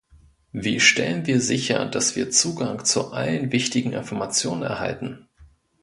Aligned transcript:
Wie 0.51 0.79
stellen 0.79 1.27
wir 1.27 1.39
sicher, 1.39 1.85
dass 1.85 2.15
wir 2.15 2.31
Zugang 2.31 2.85
zu 2.85 3.11
allen 3.13 3.51
wichtigen 3.51 3.93
Informationen 3.93 4.63
erhalten? 4.63 5.27